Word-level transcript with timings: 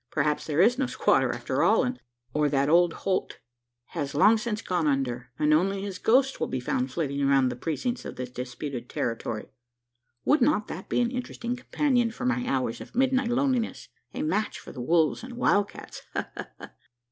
Perhaps 0.09 0.47
there 0.47 0.59
is 0.63 0.79
no 0.79 0.87
squatter 0.87 1.31
after 1.31 1.61
all; 1.61 1.87
or 2.33 2.49
that 2.49 2.69
old 2.69 2.91
Holt 3.05 3.37
has 3.89 4.15
long 4.15 4.35
since 4.35 4.59
`gone 4.63 4.87
under' 4.87 5.29
and 5.37 5.53
only 5.53 5.83
his 5.83 5.99
ghost 5.99 6.39
will 6.39 6.47
be 6.47 6.59
found 6.59 6.91
flitting 6.91 7.21
around 7.21 7.49
the 7.49 7.55
precincts 7.55 8.03
of 8.03 8.15
this 8.15 8.31
disputed 8.31 8.89
territory. 8.89 9.49
Would 10.25 10.41
not 10.41 10.67
that 10.69 10.89
be 10.89 11.01
an 11.01 11.11
interesting 11.11 11.55
companion 11.55 12.09
for 12.09 12.25
my 12.25 12.43
hours 12.47 12.81
of 12.81 12.95
midnight 12.95 13.29
loneliness? 13.29 13.89
A 14.15 14.23
match 14.23 14.57
for 14.57 14.71
the 14.71 14.81
wolves 14.81 15.23
and 15.23 15.37
wild 15.37 15.69
cats! 15.69 16.01
Ha! 16.13 16.27
ha! 16.35 16.47
ha!" 16.57 16.71